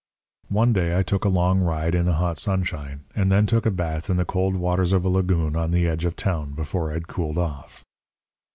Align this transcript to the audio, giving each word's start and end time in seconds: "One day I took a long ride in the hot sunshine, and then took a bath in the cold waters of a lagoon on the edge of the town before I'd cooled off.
"One 0.49 0.73
day 0.73 0.97
I 0.97 1.03
took 1.03 1.25
a 1.25 1.29
long 1.29 1.59
ride 1.61 1.93
in 1.93 2.07
the 2.07 2.15
hot 2.15 2.39
sunshine, 2.39 3.01
and 3.15 3.31
then 3.31 3.45
took 3.45 3.67
a 3.67 3.69
bath 3.69 4.09
in 4.09 4.17
the 4.17 4.25
cold 4.25 4.55
waters 4.55 4.93
of 4.93 5.05
a 5.05 5.09
lagoon 5.09 5.55
on 5.55 5.69
the 5.69 5.87
edge 5.87 6.05
of 6.05 6.15
the 6.15 6.23
town 6.23 6.53
before 6.53 6.91
I'd 6.91 7.07
cooled 7.07 7.37
off. 7.37 7.83